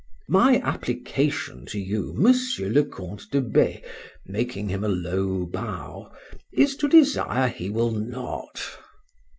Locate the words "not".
7.91-8.79